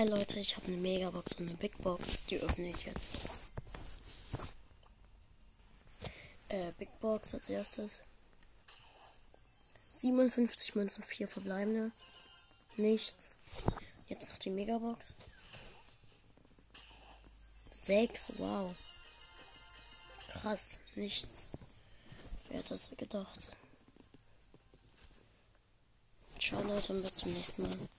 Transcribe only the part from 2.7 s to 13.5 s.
ich jetzt. Äh, Big Box als erstes. 57 Münzen, 4 verbleibende. Nichts.